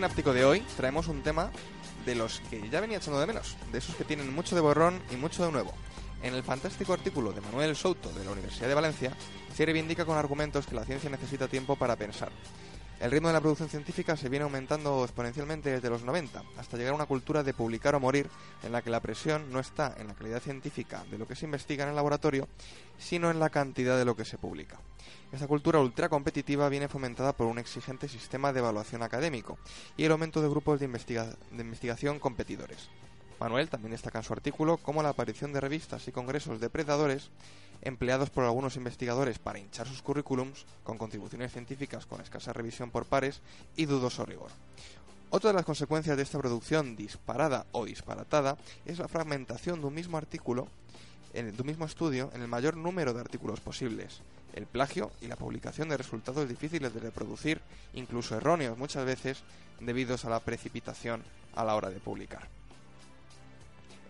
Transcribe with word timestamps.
sináptico 0.00 0.32
de 0.32 0.46
hoy 0.46 0.60
traemos 0.78 1.08
un 1.08 1.20
tema 1.20 1.50
de 2.06 2.14
los 2.14 2.40
que 2.48 2.70
ya 2.70 2.80
venía 2.80 2.96
echando 2.96 3.20
de 3.20 3.26
menos, 3.26 3.54
de 3.70 3.76
esos 3.76 3.94
que 3.96 4.04
tienen 4.04 4.34
mucho 4.34 4.54
de 4.54 4.62
borrón 4.62 4.98
y 5.10 5.16
mucho 5.16 5.44
de 5.44 5.52
nuevo. 5.52 5.74
En 6.22 6.32
el 6.32 6.42
fantástico 6.42 6.94
artículo 6.94 7.32
de 7.32 7.42
Manuel 7.42 7.76
Souto 7.76 8.10
de 8.12 8.24
la 8.24 8.30
Universidad 8.30 8.68
de 8.68 8.74
Valencia, 8.74 9.12
se 9.54 9.66
reivindica 9.66 10.06
con 10.06 10.16
argumentos 10.16 10.66
que 10.66 10.74
la 10.74 10.86
ciencia 10.86 11.10
necesita 11.10 11.48
tiempo 11.48 11.76
para 11.76 11.96
pensar. 11.96 12.32
El 13.00 13.10
ritmo 13.10 13.28
de 13.28 13.34
la 13.34 13.40
producción 13.40 13.70
científica 13.70 14.14
se 14.14 14.28
viene 14.28 14.42
aumentando 14.42 15.02
exponencialmente 15.02 15.70
desde 15.70 15.88
los 15.88 16.02
90, 16.02 16.42
hasta 16.58 16.76
llegar 16.76 16.92
a 16.92 16.96
una 16.96 17.06
cultura 17.06 17.42
de 17.42 17.54
publicar 17.54 17.94
o 17.94 18.00
morir, 18.00 18.28
en 18.62 18.72
la 18.72 18.82
que 18.82 18.90
la 18.90 19.00
presión 19.00 19.50
no 19.50 19.58
está 19.58 19.94
en 19.96 20.06
la 20.06 20.14
calidad 20.14 20.42
científica 20.42 21.02
de 21.10 21.16
lo 21.16 21.26
que 21.26 21.34
se 21.34 21.46
investiga 21.46 21.84
en 21.84 21.90
el 21.90 21.96
laboratorio, 21.96 22.46
sino 22.98 23.30
en 23.30 23.40
la 23.40 23.48
cantidad 23.48 23.96
de 23.96 24.04
lo 24.04 24.16
que 24.16 24.26
se 24.26 24.36
publica. 24.36 24.78
Esta 25.32 25.46
cultura 25.46 25.80
ultra 25.80 26.10
competitiva 26.10 26.68
viene 26.68 26.88
fomentada 26.88 27.32
por 27.32 27.46
un 27.46 27.58
exigente 27.58 28.06
sistema 28.06 28.52
de 28.52 28.58
evaluación 28.58 29.02
académico 29.02 29.56
y 29.96 30.04
el 30.04 30.12
aumento 30.12 30.42
de 30.42 30.50
grupos 30.50 30.78
de, 30.78 30.86
de 30.86 31.62
investigación 31.62 32.18
competidores. 32.18 32.90
Manuel 33.40 33.70
también 33.70 33.92
destaca 33.92 34.18
en 34.18 34.24
su 34.24 34.34
artículo 34.34 34.76
cómo 34.76 35.02
la 35.02 35.08
aparición 35.08 35.54
de 35.54 35.60
revistas 35.62 36.06
y 36.06 36.12
congresos 36.12 36.60
depredadores 36.60 37.30
empleados 37.82 38.30
por 38.30 38.44
algunos 38.44 38.76
investigadores 38.76 39.38
para 39.38 39.58
hinchar 39.58 39.86
sus 39.86 40.02
currículums 40.02 40.66
con 40.84 40.98
contribuciones 40.98 41.52
científicas 41.52 42.06
con 42.06 42.20
escasa 42.20 42.52
revisión 42.52 42.90
por 42.90 43.06
pares 43.06 43.40
y 43.76 43.86
dudoso 43.86 44.24
rigor. 44.24 44.50
Otra 45.30 45.50
de 45.50 45.54
las 45.54 45.64
consecuencias 45.64 46.16
de 46.16 46.24
esta 46.24 46.38
producción 46.38 46.96
disparada 46.96 47.66
o 47.72 47.84
disparatada 47.84 48.56
es 48.84 48.98
la 48.98 49.08
fragmentación 49.08 49.80
de 49.80 49.86
un 49.86 49.94
mismo 49.94 50.16
artículo, 50.16 50.66
de 51.32 51.54
un 51.56 51.66
mismo 51.66 51.84
estudio, 51.84 52.30
en 52.34 52.42
el 52.42 52.48
mayor 52.48 52.76
número 52.76 53.14
de 53.14 53.20
artículos 53.20 53.60
posibles, 53.60 54.22
el 54.54 54.66
plagio 54.66 55.12
y 55.20 55.28
la 55.28 55.36
publicación 55.36 55.88
de 55.88 55.96
resultados 55.96 56.48
difíciles 56.48 56.92
de 56.92 56.98
reproducir, 56.98 57.60
incluso 57.94 58.36
erróneos 58.36 58.76
muchas 58.76 59.04
veces, 59.04 59.44
debido 59.78 60.16
a 60.20 60.28
la 60.28 60.40
precipitación 60.40 61.22
a 61.54 61.64
la 61.64 61.76
hora 61.76 61.90
de 61.90 62.00
publicar. 62.00 62.59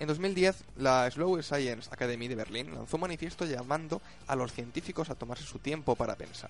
En 0.01 0.09
2010, 0.09 0.65
la 0.79 1.11
Slow 1.11 1.43
Science 1.43 1.91
Academy 1.93 2.27
de 2.27 2.35
Berlín 2.35 2.75
lanzó 2.75 2.97
un 2.97 3.03
manifiesto 3.03 3.45
llamando 3.45 4.01
a 4.27 4.35
los 4.35 4.51
científicos 4.51 5.11
a 5.11 5.15
tomarse 5.15 5.45
su 5.45 5.59
tiempo 5.59 5.95
para 5.95 6.17
pensar. 6.17 6.49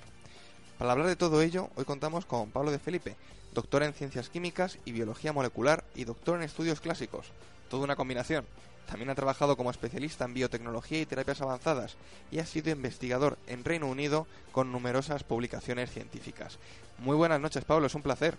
Para 0.78 0.92
hablar 0.92 1.08
de 1.08 1.16
todo 1.16 1.42
ello, 1.42 1.68
hoy 1.74 1.84
contamos 1.84 2.26
con 2.26 2.52
Pablo 2.52 2.70
de 2.70 2.78
Felipe, 2.78 3.16
doctor 3.52 3.82
en 3.82 3.92
ciencias 3.92 4.28
químicas 4.28 4.78
y 4.84 4.92
biología 4.92 5.32
molecular 5.32 5.82
y 5.96 6.04
doctor 6.04 6.36
en 6.36 6.44
estudios 6.44 6.80
clásicos. 6.80 7.26
Toda 7.68 7.82
una 7.82 7.96
combinación. 7.96 8.46
También 8.86 9.10
ha 9.10 9.16
trabajado 9.16 9.56
como 9.56 9.72
especialista 9.72 10.26
en 10.26 10.34
biotecnología 10.34 11.00
y 11.00 11.06
terapias 11.06 11.40
avanzadas 11.40 11.96
y 12.30 12.38
ha 12.38 12.46
sido 12.46 12.70
investigador 12.70 13.36
en 13.48 13.64
Reino 13.64 13.88
Unido 13.88 14.28
con 14.52 14.70
numerosas 14.70 15.24
publicaciones 15.24 15.90
científicas. 15.90 16.60
Muy 16.98 17.16
buenas 17.16 17.40
noches, 17.40 17.64
Pablo, 17.64 17.88
es 17.88 17.96
un 17.96 18.02
placer. 18.02 18.38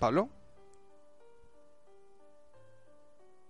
¿Pablo? 0.00 0.28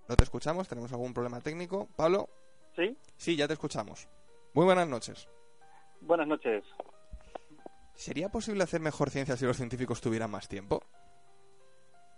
No 0.09 0.17
te 0.17 0.25
escuchamos, 0.25 0.67
tenemos 0.67 0.91
algún 0.93 1.13
problema 1.13 1.41
técnico. 1.41 1.89
Pablo. 1.95 2.29
Sí. 2.75 2.97
Sí, 3.17 3.37
ya 3.37 3.47
te 3.47 3.53
escuchamos. 3.53 4.09
Muy 4.55 4.65
buenas 4.65 4.89
noches. 4.89 5.29
Buenas 6.01 6.27
noches. 6.27 6.65
¿Sería 7.95 8.31
posible 8.31 8.63
hacer 8.63 8.81
mejor 8.81 9.11
ciencia 9.11 9.37
si 9.37 9.45
los 9.45 9.57
científicos 9.57 10.01
tuvieran 10.01 10.31
más 10.31 10.49
tiempo? 10.49 10.81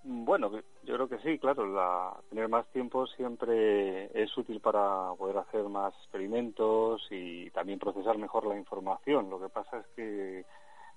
Bueno, 0.04 0.50
yo 0.84 0.94
creo 0.94 1.08
que 1.08 1.18
sí, 1.18 1.38
claro. 1.38 1.66
La, 1.66 2.14
tener 2.28 2.48
más 2.48 2.66
tiempo 2.68 3.06
siempre 3.08 4.06
es 4.22 4.36
útil 4.38 4.60
para 4.60 5.12
poder 5.14 5.38
hacer 5.38 5.64
más 5.64 5.92
experimentos 6.02 7.06
y 7.10 7.50
también 7.50 7.78
procesar 7.78 8.18
mejor 8.18 8.46
la 8.46 8.56
información. 8.56 9.28
Lo 9.30 9.40
que 9.40 9.48
pasa 9.48 9.78
es 9.78 9.86
que, 9.96 10.44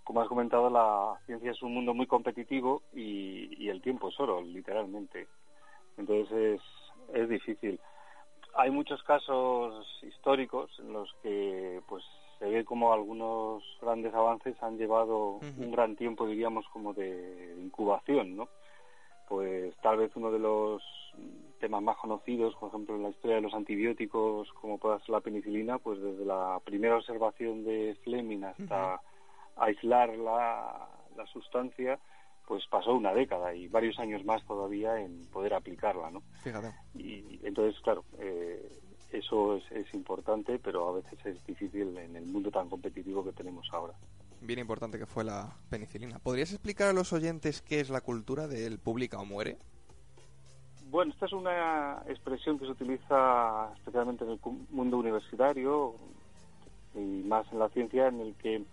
como 0.03 0.21
has 0.21 0.27
comentado, 0.27 0.69
la 0.69 1.17
ciencia 1.25 1.51
es 1.51 1.61
un 1.63 1.73
mundo 1.73 1.93
muy 1.93 2.05
competitivo 2.05 2.83
y, 2.93 3.63
y 3.63 3.69
el 3.69 3.81
tiempo 3.81 4.09
es 4.09 4.19
oro, 4.19 4.41
literalmente. 4.41 5.27
Entonces 5.97 6.31
es, 6.31 6.61
es 7.14 7.30
difícil. 7.30 7.80
Hay 8.56 8.69
muchos 8.69 9.02
casos 9.03 9.86
históricos 10.03 10.72
en 10.80 10.94
los 10.94 11.12
que 11.24 11.81
pues 11.88 12.03
se 12.40 12.46
ve 12.46 12.66
como 12.66 12.94
algunos 12.94 13.64
grandes 13.81 14.14
avances 14.14 14.62
han 14.62 14.78
llevado 14.78 15.40
un 15.58 15.72
gran 15.72 15.96
tiempo, 15.96 16.28
diríamos, 16.28 16.66
como 16.69 16.94
de 16.94 17.56
incubación, 17.58 18.36
¿no? 18.36 18.50
Pues 19.28 19.75
tal 19.78 19.97
vez 19.97 20.12
uno 20.16 20.31
de 20.31 20.40
los 20.40 20.84
temas 21.59 21.81
más 21.81 21.97
conocidos, 21.97 22.56
por 22.56 22.69
ejemplo, 22.69 22.96
en 22.96 23.03
la 23.03 23.09
historia 23.09 23.38
de 23.38 23.44
los 23.44 23.53
antibióticos, 23.53 24.52
como 24.53 24.78
puede 24.78 25.00
ser 25.00 25.09
la 25.09 25.22
penicilina, 25.22 25.80
pues 25.80 26.02
desde 26.02 26.25
la 26.25 26.59
primera 26.64 26.97
observación 26.97 27.64
de 27.64 27.97
Fleming 28.03 28.44
hasta 28.44 29.02
aislar 29.56 30.09
la, 30.18 30.90
la 31.16 31.25
sustancia, 31.28 32.00
pues 32.47 32.65
pasó 32.67 32.93
una 32.93 33.13
década 33.13 33.53
y 33.53 33.67
varios 33.67 33.97
años 33.99 34.23
más 34.25 34.43
todavía 34.45 34.99
en 34.99 35.25
poder 35.31 35.53
aplicarla, 35.53 36.11
¿no? 36.11 36.21
Fíjate. 36.43 36.73
Y 36.95 37.39
entonces, 37.43 37.79
claro, 37.81 38.03
eh, 38.19 38.69
eso 39.11 39.55
es, 39.55 39.71
es, 39.71 39.93
importante, 39.93 40.59
pero 40.59 40.89
a 40.89 40.93
veces 40.93 41.25
es 41.25 41.45
difícil 41.45 41.97
en 41.97 42.15
el 42.15 42.25
mundo 42.25 42.51
tan 42.51 42.69
competitivo 42.69 43.23
que 43.23 43.31
tenemos 43.31 43.67
ahora. 43.71 43.93
Bien 44.41 44.59
importante 44.59 44.99
que 44.99 45.05
fue 45.05 45.23
la 45.23 45.55
penicilina. 45.69 46.19
¿Podrías 46.19 46.51
explicar 46.51 46.89
a 46.89 46.93
los 46.93 47.13
oyentes 47.13 47.61
qué 47.61 47.79
es 47.79 47.89
la 47.89 48.01
cultura 48.01 48.47
del 48.47 48.77
publica 48.77 49.19
o 49.19 49.25
muere? 49.25 49.57
Bueno, 50.93 51.13
esta 51.13 51.27
es 51.27 51.33
una 51.33 52.03
expresión 52.07 52.59
que 52.59 52.65
se 52.65 52.71
utiliza 52.71 53.71
especialmente 53.77 54.25
en 54.25 54.31
el 54.31 54.39
mundo 54.69 54.97
universitario 54.97 55.96
y 56.93 57.23
más 57.23 57.51
en 57.51 57.59
la 57.59 57.69
ciencia, 57.69 58.07
en 58.07 58.19
el 58.19 58.35
que, 58.35 58.63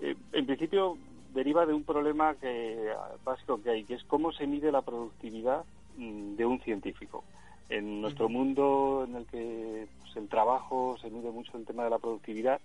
eh, 0.00 0.16
en 0.32 0.46
principio, 0.46 0.96
deriva 1.34 1.66
de 1.66 1.74
un 1.74 1.84
problema 1.84 2.34
que, 2.34 2.92
básico 3.24 3.60
que 3.62 3.70
hay, 3.70 3.84
que 3.84 3.94
es 3.94 4.04
cómo 4.04 4.32
se 4.32 4.46
mide 4.46 4.72
la 4.72 4.82
productividad 4.82 5.64
mm, 5.96 6.36
de 6.36 6.46
un 6.46 6.60
científico. 6.60 7.24
En 7.68 8.00
nuestro 8.00 8.28
mundo 8.28 9.04
en 9.08 9.16
el 9.16 9.26
que 9.26 9.88
pues, 10.00 10.16
el 10.16 10.28
trabajo 10.28 10.96
se 11.00 11.10
mide 11.10 11.30
mucho 11.30 11.56
el 11.56 11.66
tema 11.66 11.84
de 11.84 11.90
la 11.90 11.98
productividad, 11.98 12.60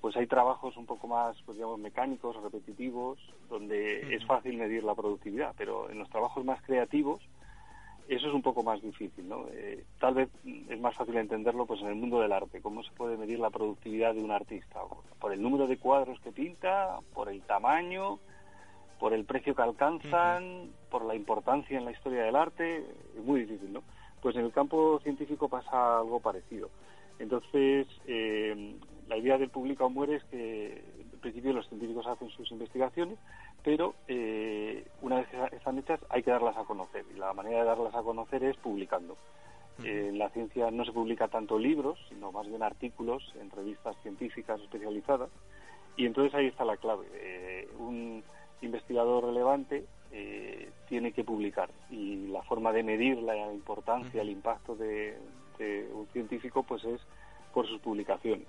pues 0.00 0.16
hay 0.16 0.26
trabajos 0.26 0.76
un 0.76 0.86
poco 0.86 1.08
más, 1.08 1.36
pues 1.44 1.56
digamos, 1.56 1.78
mecánicos, 1.78 2.40
repetitivos, 2.42 3.18
donde 3.48 4.14
es 4.14 4.24
fácil 4.24 4.56
medir 4.56 4.84
la 4.84 4.94
productividad, 4.94 5.54
pero 5.56 5.90
en 5.90 5.98
los 5.98 6.08
trabajos 6.10 6.44
más 6.44 6.62
creativos, 6.62 7.20
eso 8.08 8.28
es 8.28 8.34
un 8.34 8.42
poco 8.42 8.62
más 8.62 8.80
difícil, 8.80 9.28
¿no? 9.28 9.46
Eh, 9.52 9.84
tal 9.98 10.14
vez 10.14 10.28
es 10.44 10.80
más 10.80 10.94
fácil 10.94 11.16
entenderlo 11.16 11.66
pues 11.66 11.80
en 11.80 11.88
el 11.88 11.94
mundo 11.96 12.20
del 12.20 12.32
arte, 12.32 12.60
cómo 12.60 12.82
se 12.82 12.92
puede 12.92 13.16
medir 13.16 13.38
la 13.38 13.50
productividad 13.50 14.14
de 14.14 14.22
un 14.22 14.30
artista, 14.30 14.80
por 15.18 15.32
el 15.32 15.42
número 15.42 15.66
de 15.66 15.78
cuadros 15.78 16.20
que 16.20 16.32
pinta, 16.32 16.98
por 17.14 17.28
el 17.28 17.42
tamaño, 17.42 18.18
por 18.98 19.12
el 19.12 19.24
precio 19.24 19.54
que 19.54 19.62
alcanzan, 19.62 20.44
uh 20.44 20.64
-huh. 20.64 20.70
por 20.90 21.04
la 21.04 21.14
importancia 21.14 21.78
en 21.78 21.84
la 21.84 21.92
historia 21.92 22.22
del 22.22 22.36
arte, 22.36 22.78
es 23.16 23.24
muy 23.24 23.40
difícil, 23.40 23.72
¿no? 23.72 23.82
Pues 24.22 24.36
en 24.36 24.44
el 24.44 24.52
campo 24.52 24.98
científico 25.02 25.48
pasa 25.48 25.98
algo 25.98 26.20
parecido. 26.20 26.70
Entonces, 27.18 27.86
eh, 28.06 28.76
la 29.08 29.16
idea 29.16 29.38
del 29.38 29.50
publica 29.50 29.84
o 29.84 29.90
muere 29.90 30.16
es 30.16 30.24
que 30.24 30.82
en 31.12 31.20
principio 31.20 31.52
los 31.52 31.68
científicos 31.68 32.06
hacen 32.06 32.28
sus 32.30 32.50
investigaciones, 32.50 33.18
pero 33.66 33.96
eh, 34.06 34.86
una 35.02 35.16
vez 35.16 35.26
que 35.26 35.56
están 35.56 35.76
hechas 35.76 35.98
hay 36.08 36.22
que 36.22 36.30
darlas 36.30 36.56
a 36.56 36.62
conocer 36.62 37.04
y 37.12 37.18
la 37.18 37.32
manera 37.32 37.58
de 37.58 37.64
darlas 37.64 37.92
a 37.96 38.02
conocer 38.04 38.44
es 38.44 38.56
publicando. 38.58 39.14
Uh 39.14 39.82
-huh. 39.82 39.86
eh, 39.86 40.08
en 40.10 40.18
la 40.18 40.28
ciencia 40.30 40.70
no 40.70 40.84
se 40.84 40.92
publica 40.92 41.26
tanto 41.26 41.58
libros, 41.58 41.98
sino 42.08 42.30
más 42.30 42.46
bien 42.46 42.62
artículos 42.62 43.24
en 43.40 43.50
revistas 43.50 43.96
científicas 44.04 44.60
especializadas 44.60 45.30
y 45.96 46.06
entonces 46.06 46.32
ahí 46.36 46.46
está 46.46 46.64
la 46.64 46.76
clave. 46.76 47.06
Eh, 47.14 47.68
un 47.78 48.22
investigador 48.62 49.24
relevante 49.24 49.84
tiene 50.88 51.10
que 51.12 51.24
publicar 51.24 51.68
y 51.90 52.28
la 52.28 52.42
forma 52.42 52.72
de 52.72 52.82
medir 52.82 53.18
la 53.18 53.36
importancia, 53.52 54.20
uh 54.20 54.24
-huh. 54.24 54.26
el 54.26 54.30
impacto 54.30 54.76
de, 54.76 55.18
de 55.58 55.90
un 55.92 56.06
científico 56.12 56.62
pues 56.62 56.84
es 56.84 57.00
por 57.52 57.66
sus 57.66 57.80
publicaciones. 57.80 58.48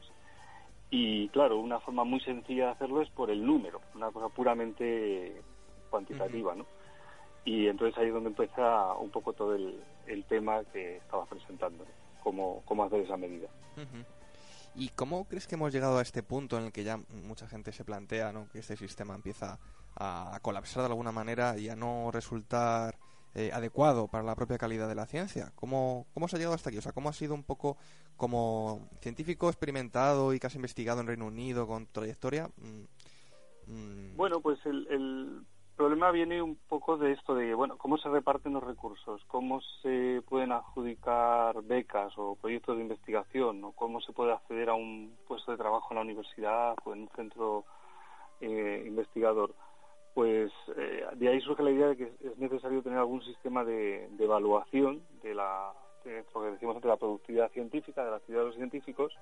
Y 0.90 1.28
claro, 1.30 1.60
una 1.60 1.80
forma 1.80 2.04
muy 2.04 2.20
sencilla 2.22 2.68
de 2.68 2.72
hacerlo 2.72 3.02
es 3.02 3.10
por 3.10 3.30
el 3.30 3.46
número, 3.46 3.82
una 3.94 4.10
cosa 4.12 4.30
puramente 4.30 5.42
cuantitativa, 5.90 6.56
¿no? 6.56 6.66
Y 7.44 7.68
entonces 7.68 7.98
ahí 7.98 8.08
es 8.08 8.14
donde 8.14 8.30
empieza 8.30 8.94
un 8.94 9.10
poco 9.10 9.34
todo 9.34 9.56
el, 9.56 9.82
el 10.06 10.24
tema 10.26 10.64
que 10.72 10.98
estaba 10.98 11.26
presentando, 11.26 11.86
cómo, 12.24 12.62
cómo 12.66 12.84
hacer 12.84 13.02
esa 13.02 13.18
medida. 13.18 13.48
Uh 13.78 13.82
-huh. 13.82 14.06
¿Y 14.76 14.90
cómo 14.90 15.26
crees 15.26 15.48
que 15.48 15.56
hemos 15.56 15.74
llegado 15.74 15.98
a 15.98 16.02
este 16.02 16.24
punto 16.24 16.58
en 16.58 16.66
el 16.66 16.72
que 16.72 16.84
ya 16.84 17.00
mucha 17.26 17.48
gente 17.48 17.72
se 17.72 17.84
plantea 17.84 18.32
¿no? 18.32 18.48
que 18.50 18.60
este 18.60 18.78
sistema 18.78 19.16
empieza 19.16 19.60
a 19.96 20.38
colapsar 20.44 20.84
de 20.84 20.90
alguna 20.90 21.12
manera 21.12 21.58
y 21.58 21.70
a 21.70 21.76
no 21.76 22.12
resultar 22.12 22.96
eh, 23.38 23.52
adecuado 23.54 24.08
para 24.08 24.24
la 24.24 24.34
propia 24.34 24.58
calidad 24.58 24.88
de 24.88 24.96
la 24.96 25.06
ciencia? 25.06 25.52
¿Cómo, 25.54 26.08
¿Cómo 26.16 26.28
se 26.28 26.36
ha 26.36 26.40
llegado 26.40 26.56
hasta 26.56 26.70
aquí? 26.70 26.80
O 26.80 26.82
sea, 26.82 26.92
¿cómo 26.92 27.10
ha 27.10 27.14
sido 27.14 27.36
un 27.36 27.44
poco 27.44 27.78
como 28.16 28.90
científico 29.00 29.48
experimentado 29.48 30.34
y 30.34 30.40
que 30.40 30.48
has 30.48 30.56
investigado 30.56 31.02
en 31.02 31.08
Reino 31.08 31.28
Unido 31.28 31.68
con 31.68 31.86
trayectoria? 31.86 32.50
Mm, 32.58 33.72
mm. 33.72 34.18
Bueno, 34.18 34.42
pues 34.42 34.58
el, 34.66 34.88
el, 34.90 35.42
problema 35.76 36.10
viene 36.10 36.42
un 36.42 36.56
poco 36.68 36.98
de 36.98 37.12
esto 37.12 37.36
de, 37.36 37.54
bueno, 37.54 37.78
cómo 37.78 38.00
se 38.00 38.10
reparten 38.10 38.54
los 38.54 38.64
recursos, 38.64 39.24
cómo 39.28 39.62
se 39.84 40.24
pueden 40.28 40.52
adjudicar 40.52 41.62
becas 41.62 42.12
o 42.18 42.36
proyectos 42.38 42.78
de 42.78 42.82
investigación, 42.82 43.64
o 43.64 43.72
cómo 43.74 44.02
se 44.02 44.14
puede 44.14 44.34
acceder 44.34 44.70
a 44.70 44.74
un 44.74 45.16
puesto 45.28 45.52
de 45.52 45.60
trabajo 45.60 45.90
en 45.92 45.96
la 45.98 46.02
universidad 46.02 46.76
o 46.84 46.94
en 46.94 47.02
un 47.02 47.10
centro 47.16 47.66
eh, 48.42 48.84
investigador? 48.88 49.54
Pues 50.18 50.52
eh, 50.76 51.06
de 51.14 51.28
ahí 51.28 51.40
surge 51.42 51.62
la 51.62 51.70
idea 51.70 51.90
de 51.90 51.96
que 51.96 52.12
es 52.24 52.38
necesario 52.40 52.82
tener 52.82 52.98
algún 52.98 53.22
sistema 53.22 53.64
de, 53.64 54.10
evaluación 54.18 55.04
de 55.22 55.36
la, 55.36 55.72
de, 56.04 56.26
decimos 56.50 56.76
antes, 56.76 56.90
la 56.90 56.98
productividad 56.98 57.52
científica, 57.52 58.04
de 58.04 58.10
la 58.10 58.16
actividad 58.16 58.42
de 58.42 58.48
los 58.48 58.56
científicos, 58.56 59.14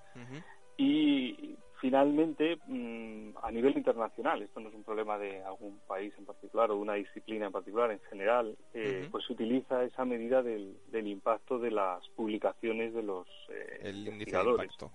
y 0.78 1.58
finalmente 1.82 2.60
mm, 2.68 3.32
a 3.44 3.52
nivel 3.52 3.76
internacional, 3.76 4.42
esto 4.42 4.62
no 4.62 4.70
es 4.70 4.76
un 4.76 4.86
problema 4.86 5.18
de 5.18 5.44
algún 5.44 5.82
país 5.86 6.14
en 6.18 6.24
particular 6.24 6.72
o 6.72 6.76
de 6.76 6.80
una 6.80 6.94
disciplina 6.94 7.48
en 7.48 7.52
particular, 7.52 7.92
en 7.92 8.00
general, 8.10 8.56
eh, 8.74 9.10
pues 9.12 9.26
se 9.26 9.34
utiliza 9.34 9.84
esa 9.84 10.06
medida 10.06 10.44
del, 10.44 10.78
impacto 10.94 11.60
de 11.60 11.72
las 11.72 12.08
publicaciones 12.16 12.94
de 12.94 13.04
los 13.04 13.28
eh, 13.50 13.80
el 13.82 14.08
índice 14.08 14.38
de 14.38 14.50
impacto. 14.50 14.92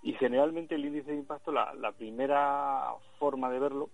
Y 0.00 0.14
generalmente 0.14 0.74
el 0.74 0.86
índice 0.86 1.10
de 1.10 1.18
impacto, 1.18 1.52
la, 1.52 1.74
la 1.74 1.92
primera 1.92 2.94
forma 3.18 3.50
de 3.50 3.58
verlo 3.58 3.90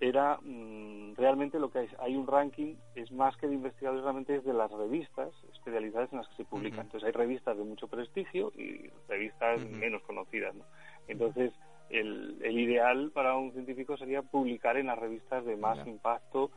era 0.00 0.38
mm, 0.42 1.14
realmente 1.16 1.58
lo 1.58 1.70
que 1.70 1.80
hay, 1.80 1.88
hay 1.98 2.16
un 2.16 2.26
ranking, 2.26 2.74
es 2.94 3.12
más 3.12 3.36
que 3.36 3.46
de 3.46 3.54
investigadores, 3.54 4.02
realmente 4.02 4.34
es 4.34 4.44
de 4.44 4.54
las 4.54 4.70
revistas 4.70 5.30
especializadas 5.52 6.10
en 6.12 6.18
las 6.18 6.28
que 6.28 6.36
se 6.36 6.44
publican. 6.44 6.86
Entonces 6.86 7.06
hay 7.06 7.12
revistas 7.12 7.56
de 7.56 7.64
mucho 7.64 7.86
prestigio 7.86 8.50
y 8.56 8.90
revistas 9.08 9.60
menos 9.68 10.02
conocidas. 10.02 10.54
¿no? 10.54 10.64
Entonces 11.06 11.52
el, 11.90 12.38
el, 12.42 12.58
ideal 12.58 13.10
para 13.12 13.36
un 13.36 13.52
científico 13.52 13.96
sería 13.98 14.22
publicar 14.22 14.78
en 14.78 14.86
las 14.86 14.98
revistas 14.98 15.44
de 15.44 15.56
más 15.56 15.86
impacto 15.86 16.50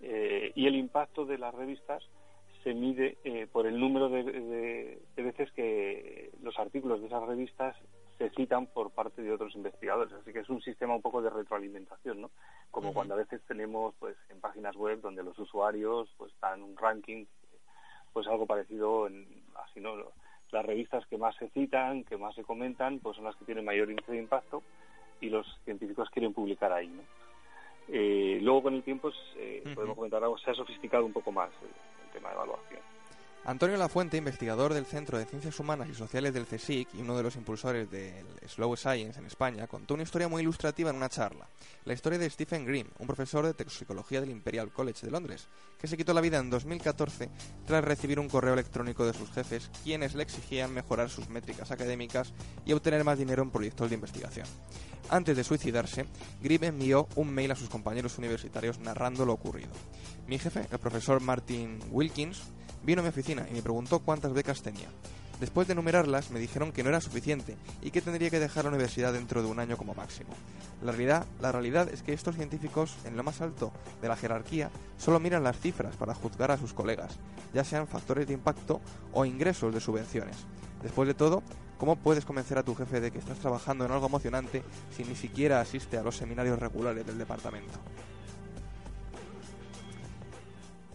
eh, 0.00 0.52
y 0.54 0.66
el 0.66 0.74
impacto 0.74 1.24
de 1.24 1.38
las 1.38 1.54
revistas 1.54 2.02
se 2.64 2.74
mide 2.74 3.18
eh, 3.24 3.46
por 3.50 3.66
el 3.66 3.78
número 3.78 4.08
de, 4.08 4.24
de, 4.24 5.22
veces 5.22 5.50
que 5.52 6.30
los 6.42 6.58
artículos 6.58 7.00
de 7.00 7.06
esas 7.06 7.26
revistas 7.26 7.76
se 8.18 8.30
citan 8.30 8.66
por 8.66 8.90
parte 8.90 9.22
de 9.22 9.32
otros 9.32 9.54
investigadores. 9.54 10.12
Así 10.12 10.32
que 10.32 10.40
es 10.40 10.48
un 10.50 10.60
sistema 10.60 10.94
un 10.94 11.02
poco 11.02 11.22
de 11.22 11.30
retroalimentación, 11.30 12.20
¿no? 12.20 12.30
Como 12.70 12.92
cuando 12.92 13.14
a 13.14 13.18
veces 13.18 13.40
tenemos, 13.46 13.94
pues, 13.98 14.16
en 14.28 14.40
páginas 14.40 14.74
web 14.76 15.00
donde 15.00 15.22
los 15.22 15.38
usuarios, 15.38 16.12
pues, 16.18 16.32
dan 16.40 16.62
un 16.62 16.76
ranking, 16.76 17.26
pues 18.12 18.26
algo 18.26 18.46
parecido 18.46 19.06
en, 19.06 19.26
así, 19.54 19.80
¿no? 19.80 19.94
Las 20.50 20.66
revistas 20.66 21.06
que 21.06 21.18
más 21.18 21.36
se 21.36 21.48
citan, 21.50 22.04
que 22.04 22.16
más 22.16 22.34
se 22.34 22.42
comentan, 22.42 22.98
pues 22.98 23.16
son 23.16 23.24
las 23.24 23.36
que 23.36 23.44
tienen 23.44 23.64
mayor 23.64 23.90
índice 23.90 24.12
de 24.12 24.18
impacto 24.18 24.62
y 25.20 25.28
los 25.28 25.46
científicos 25.64 26.10
quieren 26.10 26.32
publicar 26.32 26.72
ahí, 26.72 26.88
¿no? 26.88 27.02
Eh, 27.90 28.38
luego 28.42 28.64
con 28.64 28.74
el 28.74 28.82
tiempo 28.82 29.10
eh, 29.36 29.62
podemos 29.74 29.96
comentar 29.96 30.22
algo, 30.22 30.36
se 30.38 30.50
ha 30.50 30.54
sofisticado 30.54 31.06
un 31.06 31.12
poco 31.12 31.32
más 31.32 31.50
el 31.62 32.12
tema 32.12 32.30
de 32.30 32.34
evaluación. 32.34 32.97
Antonio 33.44 33.78
Lafuente, 33.78 34.18
investigador 34.18 34.74
del 34.74 34.84
Centro 34.84 35.16
de 35.16 35.24
Ciencias 35.24 35.58
Humanas 35.58 35.88
y 35.88 35.94
Sociales 35.94 36.34
del 36.34 36.46
CSIC 36.46 36.94
y 36.94 37.00
uno 37.00 37.16
de 37.16 37.22
los 37.22 37.36
impulsores 37.36 37.90
del 37.90 38.26
Slow 38.46 38.76
Science 38.76 39.18
en 39.18 39.24
España, 39.24 39.66
contó 39.66 39.94
una 39.94 40.02
historia 40.02 40.28
muy 40.28 40.42
ilustrativa 40.42 40.90
en 40.90 40.96
una 40.96 41.08
charla. 41.08 41.48
La 41.84 41.94
historia 41.94 42.18
de 42.18 42.28
Stephen 42.28 42.66
Green, 42.66 42.88
un 42.98 43.06
profesor 43.06 43.46
de 43.46 43.54
toxicología 43.54 44.20
del 44.20 44.30
Imperial 44.30 44.70
College 44.70 45.06
de 45.06 45.12
Londres, 45.12 45.48
que 45.78 45.86
se 45.86 45.96
quitó 45.96 46.12
la 46.12 46.20
vida 46.20 46.38
en 46.38 46.50
2014 46.50 47.30
tras 47.66 47.84
recibir 47.84 48.20
un 48.20 48.28
correo 48.28 48.52
electrónico 48.52 49.06
de 49.06 49.14
sus 49.14 49.30
jefes, 49.30 49.70
quienes 49.82 50.14
le 50.14 50.24
exigían 50.24 50.74
mejorar 50.74 51.08
sus 51.08 51.30
métricas 51.30 51.70
académicas 51.70 52.34
y 52.66 52.74
obtener 52.74 53.02
más 53.02 53.18
dinero 53.18 53.42
en 53.42 53.50
proyectos 53.50 53.88
de 53.88 53.94
investigación. 53.94 54.46
Antes 55.10 55.36
de 55.36 55.44
suicidarse, 55.44 56.04
Green 56.42 56.64
envió 56.64 57.08
un 57.16 57.32
mail 57.32 57.52
a 57.52 57.56
sus 57.56 57.70
compañeros 57.70 58.18
universitarios 58.18 58.78
narrando 58.78 59.24
lo 59.24 59.32
ocurrido. 59.32 59.70
Mi 60.26 60.38
jefe, 60.38 60.66
el 60.70 60.78
profesor 60.78 61.22
Martin 61.22 61.78
Wilkins, 61.90 62.42
Vino 62.88 63.00
a 63.00 63.02
mi 63.02 63.10
oficina 63.10 63.46
y 63.50 63.52
me 63.52 63.60
preguntó 63.60 63.98
cuántas 63.98 64.32
becas 64.32 64.62
tenía. 64.62 64.88
Después 65.40 65.66
de 65.66 65.74
enumerarlas, 65.74 66.30
me 66.30 66.40
dijeron 66.40 66.72
que 66.72 66.82
no 66.82 66.88
era 66.88 67.02
suficiente 67.02 67.58
y 67.82 67.90
que 67.90 68.00
tendría 68.00 68.30
que 68.30 68.40
dejar 68.40 68.64
la 68.64 68.70
universidad 68.70 69.12
dentro 69.12 69.42
de 69.42 69.48
un 69.48 69.60
año 69.60 69.76
como 69.76 69.92
máximo. 69.94 70.30
La 70.82 70.92
realidad, 70.92 71.26
la 71.42 71.52
realidad 71.52 71.90
es 71.92 72.02
que 72.02 72.14
estos 72.14 72.36
científicos, 72.36 72.96
en 73.04 73.14
lo 73.14 73.22
más 73.22 73.42
alto 73.42 73.72
de 74.00 74.08
la 74.08 74.16
jerarquía, 74.16 74.70
solo 74.96 75.20
miran 75.20 75.44
las 75.44 75.60
cifras 75.60 75.96
para 75.96 76.14
juzgar 76.14 76.50
a 76.50 76.56
sus 76.56 76.72
colegas, 76.72 77.18
ya 77.52 77.62
sean 77.62 77.88
factores 77.88 78.26
de 78.26 78.32
impacto 78.32 78.80
o 79.12 79.26
ingresos 79.26 79.74
de 79.74 79.82
subvenciones. 79.82 80.36
Después 80.82 81.06
de 81.08 81.12
todo, 81.12 81.42
¿cómo 81.76 81.96
puedes 81.96 82.24
convencer 82.24 82.56
a 82.56 82.62
tu 82.62 82.74
jefe 82.74 83.02
de 83.02 83.10
que 83.10 83.18
estás 83.18 83.38
trabajando 83.38 83.84
en 83.84 83.92
algo 83.92 84.06
emocionante 84.06 84.62
si 84.96 85.04
ni 85.04 85.14
siquiera 85.14 85.60
asiste 85.60 85.98
a 85.98 86.02
los 86.02 86.16
seminarios 86.16 86.58
regulares 86.58 87.04
del 87.04 87.18
departamento? 87.18 87.78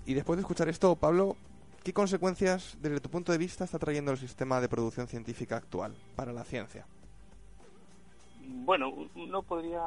Y 0.08 0.16
después 0.16 0.38
de 0.38 0.42
escuchar 0.42 0.70
esto, 0.70 0.96
Pablo, 0.96 1.38
¿Qué 1.84 1.92
consecuencias, 1.92 2.78
desde 2.82 3.02
tu 3.02 3.10
punto 3.10 3.34
de 3.34 3.38
vista, 3.38 3.66
está 3.66 3.78
trayendo 3.78 4.12
el 4.12 4.18
sistema 4.18 4.62
de 4.62 4.70
producción 4.70 5.06
científica 5.08 5.58
actual 5.58 5.94
para 6.16 6.32
la 6.32 6.46
ciencia? 6.46 6.86
Bueno, 8.40 8.94
uno 9.16 9.42
podría, 9.44 9.82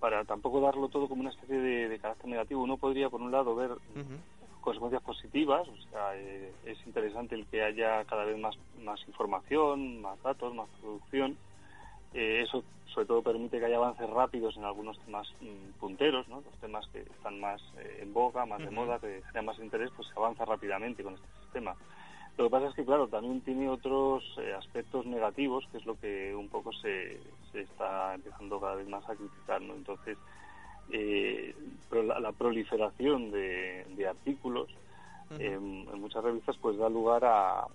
para 0.00 0.24
tampoco 0.24 0.62
darlo 0.62 0.88
todo 0.88 1.06
como 1.06 1.20
una 1.20 1.28
especie 1.28 1.58
de, 1.58 1.98
carácter 1.98 2.30
negativo, 2.30 2.62
uno 2.62 2.78
podría, 2.78 3.10
por 3.10 3.20
un 3.20 3.30
lado, 3.30 3.54
ver 3.54 3.72
consecuencias 4.62 5.02
positivas, 5.02 5.68
o 5.68 5.90
sea, 5.90 6.16
eh, 6.16 6.50
es 6.64 6.78
interesante 6.86 7.34
el 7.34 7.44
que 7.46 7.62
haya 7.62 8.02
cada 8.06 8.24
vez 8.24 8.38
más, 8.38 8.56
más 8.82 8.98
información, 9.06 10.00
más 10.00 10.20
datos, 10.22 10.54
más 10.54 10.68
producción. 10.80 11.36
Eh, 12.16 12.40
eso 12.40 12.64
sobre 12.86 13.08
todo 13.08 13.22
permite 13.22 13.58
que 13.58 13.66
haya 13.66 13.76
avances 13.76 14.08
rápidos 14.08 14.56
en 14.56 14.64
algunos 14.64 14.98
temas 15.00 15.28
mm, 15.42 15.78
punteros, 15.78 16.26
¿no? 16.28 16.36
los 16.40 16.60
temas 16.62 16.86
que 16.88 17.00
están 17.00 17.38
más 17.38 17.60
eh, 17.76 17.98
en 18.00 18.14
boga, 18.14 18.46
más 18.46 18.58
de 18.58 18.70
moda, 18.70 18.98
que 18.98 19.20
generan 19.26 19.44
más 19.44 19.58
interés, 19.58 19.90
pues 19.94 20.08
se 20.08 20.14
avanza 20.16 20.46
rápidamente 20.46 21.02
con 21.02 21.12
este 21.12 21.26
sistema. 21.42 21.76
Lo 22.38 22.44
que 22.44 22.50
pasa 22.50 22.68
es 22.68 22.74
que, 22.74 22.86
claro, 22.86 23.06
también 23.08 23.42
tiene 23.42 23.68
otros 23.68 24.24
eh, 24.38 24.54
aspectos 24.54 25.04
negativos, 25.04 25.68
que 25.70 25.76
es 25.76 25.84
lo 25.84 26.00
que 26.00 26.34
un 26.34 26.48
poco 26.48 26.72
se, 26.72 27.20
se 27.52 27.60
está 27.60 28.14
empezando 28.14 28.58
cada 28.60 28.76
vez 28.76 28.88
más 28.88 29.06
a 29.10 29.14
criticar, 29.14 29.60
¿no? 29.60 29.74
Entonces, 29.74 30.16
eh, 30.90 31.54
la, 31.92 32.32
proliferación 32.32 33.30
de, 33.30 34.06
artículos 34.08 34.68
en 35.38 36.00
muchas 36.00 36.24
revistas 36.24 36.56
pues 36.62 36.78
da 36.78 36.88
lugar 36.88 37.24
a, 37.24 37.66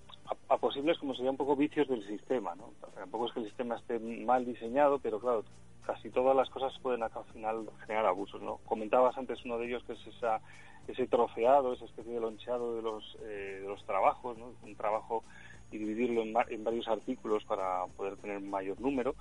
a, 0.49 0.57
posibles, 0.57 0.97
como 0.97 1.13
sería 1.15 1.31
un 1.31 1.37
poco 1.37 1.55
vicios 1.55 1.87
del 1.87 2.05
sistema, 2.07 2.55
¿no? 2.55 2.71
Tampoco 2.95 3.27
es 3.27 3.33
que 3.33 3.39
el 3.39 3.45
sistema 3.47 3.75
esté 3.75 3.99
mal 3.99 4.45
diseñado, 4.45 4.99
pero 4.99 5.19
claro, 5.19 5.43
casi 5.85 6.09
todas 6.09 6.35
las 6.35 6.49
cosas 6.49 6.73
pueden 6.81 7.03
al 7.03 7.11
final 7.33 7.69
generar 7.85 8.05
abusos, 8.05 8.41
¿no? 8.41 8.57
Comentabas 8.65 9.17
antes 9.17 9.43
uno 9.45 9.57
de 9.57 9.67
ellos 9.67 9.83
que 9.83 9.93
es 9.93 10.07
esa, 10.07 10.39
ese 10.87 11.07
trofeado, 11.07 11.73
esa 11.73 11.85
especie 11.85 12.13
de 12.13 12.19
loncheado 12.19 12.75
de 12.75 12.81
los, 12.81 13.17
eh, 13.23 13.59
de 13.61 13.67
los 13.67 13.83
trabajos, 13.85 14.37
¿no? 14.37 14.53
Un 14.63 14.75
trabajo 14.75 15.23
y 15.71 15.77
dividirlo 15.77 16.21
en, 16.21 16.33
en, 16.49 16.63
varios 16.63 16.87
artículos 16.87 17.43
para 17.45 17.85
poder 17.97 18.17
tener 18.17 18.41
mayor 18.41 18.79
número. 18.79 19.15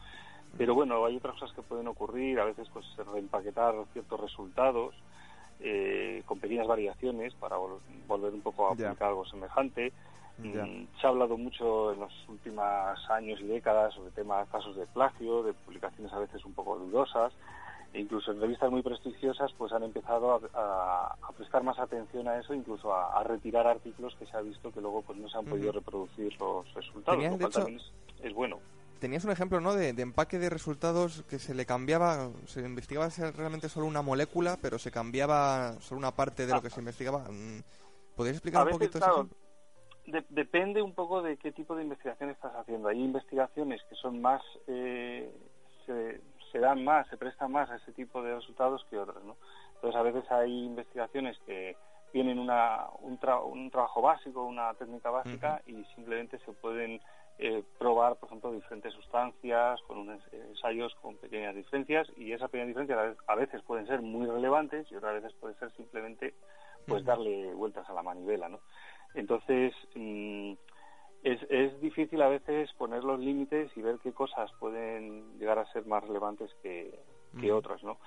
Pero 0.58 0.74
bueno, 0.74 1.04
hay 1.04 1.16
otras 1.16 1.34
cosas 1.34 1.54
que 1.54 1.62
pueden 1.62 1.86
ocurrir, 1.86 2.40
a 2.40 2.44
veces 2.44 2.68
pues 2.72 2.84
reempaquetar 3.12 3.74
ciertos 3.92 4.20
resultados 4.20 4.94
eh, 5.62 6.22
con 6.24 6.40
pequeñas 6.40 6.66
variaciones 6.66 7.34
para 7.34 7.56
volver 8.08 8.32
un 8.32 8.40
poco 8.40 8.68
a 8.68 8.72
aplicar 8.72 9.08
algo 9.08 9.26
semejante. 9.26 9.92
Mm, 10.42 10.86
se 10.98 11.06
ha 11.06 11.10
hablado 11.10 11.36
mucho 11.36 11.92
en 11.92 12.00
los 12.00 12.12
últimos 12.28 12.64
años 13.10 13.40
y 13.40 13.44
décadas 13.44 13.94
sobre 13.94 14.10
temas, 14.12 14.48
casos 14.48 14.76
de 14.76 14.86
plagio, 14.86 15.42
de 15.42 15.52
publicaciones 15.52 16.12
a 16.12 16.18
veces 16.18 16.44
un 16.44 16.54
poco 16.54 16.78
dudosas, 16.78 17.32
e 17.92 18.00
incluso 18.00 18.30
en 18.32 18.40
revistas 18.40 18.70
muy 18.70 18.82
prestigiosas 18.82 19.52
pues 19.58 19.72
han 19.72 19.82
empezado 19.82 20.40
a, 20.54 21.16
prestar 21.36 21.62
más 21.62 21.78
atención 21.78 22.28
a 22.28 22.38
eso, 22.38 22.54
incluso 22.54 22.94
a, 22.94 23.22
retirar 23.24 23.66
artículos 23.66 24.14
que 24.16 24.26
se 24.26 24.36
ha 24.36 24.40
visto 24.40 24.70
que 24.72 24.80
luego 24.80 25.02
pues 25.02 25.18
no 25.18 25.28
se 25.28 25.38
han 25.38 25.44
podido 25.44 25.72
reproducir 25.72 26.32
los 26.40 26.72
resultados, 26.74 27.22
lo 27.22 27.38
cual 27.38 27.52
también 27.52 27.80
es, 28.22 28.34
bueno 28.34 28.58
tenías 29.00 29.24
un 29.24 29.30
ejemplo 29.30 29.60
¿no? 29.60 29.74
De, 29.74 29.88
empaque 29.88 30.38
de 30.38 30.50
resultados 30.50 31.24
que 31.28 31.38
se 31.38 31.54
le 31.54 31.64
cambiaba, 31.64 32.30
se 32.46 32.60
investigaba 32.60 33.10
si 33.10 33.22
realmente 33.22 33.68
solo 33.70 33.86
una 33.86 34.02
molécula, 34.02 34.58
pero 34.60 34.78
se 34.78 34.90
cambiaba 34.90 35.80
solo 35.80 35.98
una 35.98 36.14
parte 36.14 36.44
de 36.44 36.52
lo 36.52 36.58
ah. 36.58 36.62
que 36.62 36.70
se 36.70 36.80
investigaba. 36.80 37.20
Mm, 37.30 37.62
¿Podrías 38.14 38.36
explicar 38.36 38.66
un 38.66 38.72
poquito 38.72 38.98
eso? 38.98 39.28
Depende 40.28 40.82
un 40.82 40.94
poco 40.94 41.22
de 41.22 41.36
qué 41.36 41.52
tipo 41.52 41.74
de 41.74 41.82
investigación 41.82 42.30
estás 42.30 42.54
haciendo. 42.54 42.88
Hay 42.88 43.02
investigaciones 43.02 43.82
que 43.88 43.94
son 43.96 44.20
más, 44.20 44.42
eh, 44.66 45.30
se, 45.86 46.58
dan 46.58 46.84
más, 46.84 47.06
se 47.08 47.16
prestan 47.16 47.52
más 47.52 47.70
a 47.70 47.76
ese 47.76 47.92
tipo 47.92 48.22
de 48.22 48.34
resultados 48.34 48.84
que 48.90 48.98
otras, 48.98 49.22
¿no? 49.24 49.36
Entonces 49.74 49.98
a 49.98 50.02
veces 50.02 50.30
hay 50.30 50.64
investigaciones 50.64 51.38
que 51.46 51.76
tienen 52.12 52.38
una, 52.38 52.86
un, 53.00 53.18
un 53.52 53.70
trabajo 53.70 54.02
básico, 54.02 54.44
una 54.44 54.74
técnica 54.74 55.10
básica 55.10 55.62
y 55.66 55.84
simplemente 55.94 56.38
se 56.40 56.52
pueden 56.52 57.00
eh, 57.38 57.64
probar, 57.78 58.16
por 58.16 58.28
ejemplo, 58.28 58.52
diferentes 58.52 58.92
sustancias 58.92 59.80
con 59.86 59.96
unos 59.96 60.20
ensayos 60.32 60.94
con 60.96 61.16
pequeñas 61.16 61.54
diferencias 61.54 62.06
y 62.16 62.32
esas 62.32 62.50
pequeñas 62.50 62.68
diferencias 62.68 63.16
a 63.26 63.34
veces 63.34 63.62
pueden 63.62 63.86
ser 63.86 64.02
muy 64.02 64.26
relevantes 64.26 64.90
y 64.90 64.96
otras 64.96 65.14
veces 65.14 65.32
puede 65.40 65.54
ser 65.54 65.72
simplemente 65.72 66.34
pues 66.86 67.04
darle 67.04 67.54
vueltas 67.54 67.88
a 67.88 67.94
la 67.94 68.02
manivela, 68.02 68.48
¿no? 68.48 68.60
Entonces, 69.14 69.74
mm, 69.94 70.52
es, 71.22 71.40
es 71.50 71.80
difícil 71.80 72.22
a 72.22 72.28
veces 72.28 72.72
poner 72.74 73.04
los 73.04 73.20
límites 73.20 73.70
y 73.76 73.82
ver 73.82 73.98
qué 74.02 74.12
cosas 74.12 74.50
pueden 74.58 75.38
llegar 75.38 75.58
a 75.58 75.70
ser 75.72 75.86
más 75.86 76.02
relevantes 76.04 76.50
que, 76.62 76.98
otras, 77.52 77.82
¿no? 77.84 77.98